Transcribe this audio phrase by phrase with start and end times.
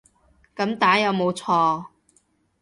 [0.55, 1.89] 噉打有冇錯